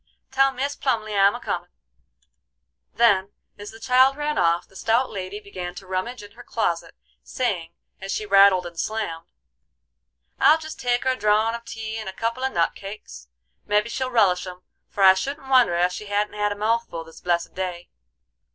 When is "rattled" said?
8.25-8.65